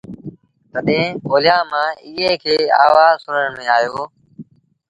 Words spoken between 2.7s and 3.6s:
آوآز سُڻڻ